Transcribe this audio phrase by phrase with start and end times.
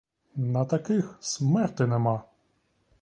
[0.35, 2.23] На таких смерти нема!